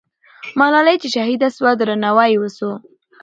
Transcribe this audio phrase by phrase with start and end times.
[0.59, 2.71] ملالۍ چې شهیده سوه، درناوی یې وسو.